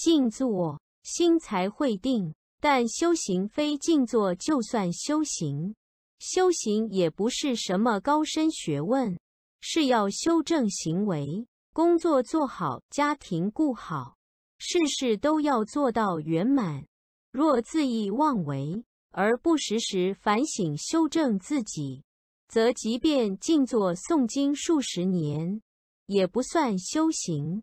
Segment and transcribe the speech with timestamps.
[0.00, 2.34] 静坐心才会定。
[2.60, 5.74] 但修行非静坐就算修行
[6.18, 9.18] 修行也不是什么高深学问
[9.62, 14.16] 是要修正行为工作做好家庭顾好
[14.58, 16.86] 事事都要做到圆满。
[17.32, 22.02] 若恣意妄为而不时时反省修正自己
[22.48, 25.62] 则即便静坐诵经数十年
[26.06, 27.62] 也不算修行。